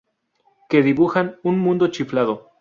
que 0.67 0.81
dibujan 0.81 1.37
un 1.43 1.59
mundo 1.59 1.89
chiflado 1.89 2.49